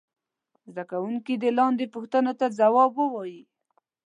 زده 0.71 0.83
کوونکي 0.91 1.33
دې 1.41 1.49
لاندې 1.59 1.91
پوښتنو 1.95 2.31
ته 2.39 2.45
ځواب 2.59 2.91
ووايي. 2.97 3.41